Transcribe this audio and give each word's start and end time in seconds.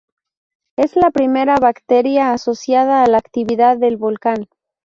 Es 0.79 0.95
la 0.95 1.11
primera 1.11 1.57
bacteria 1.57 2.33
asociada 2.33 3.03
a 3.03 3.07
la 3.07 3.19
actividad 3.19 3.77
del 3.77 3.97
volcán. 3.97 4.47